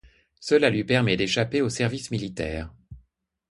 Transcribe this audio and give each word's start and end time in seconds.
Cela 0.39 0.71
lui 0.71 0.83
permet 0.83 1.15
d'échapper 1.15 1.61
au 1.61 1.69
service 1.69 2.09
militaire. 2.09 2.73